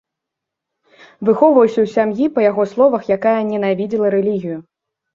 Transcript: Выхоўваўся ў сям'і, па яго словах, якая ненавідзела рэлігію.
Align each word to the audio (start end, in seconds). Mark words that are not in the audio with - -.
Выхоўваўся 1.29 1.71
ў 1.83 1.87
сям'і, 1.95 2.33
па 2.39 2.49
яго 2.49 2.69
словах, 2.75 3.01
якая 3.19 3.39
ненавідзела 3.55 4.07
рэлігію. 4.21 4.57